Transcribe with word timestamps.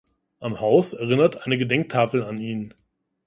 Am 0.39 0.59
Haus 0.59 0.93
erinnert 0.93 1.43
eine 1.45 1.59
Gedenktafel 1.59 2.23
an 2.23 2.39
ihn. 2.39 2.73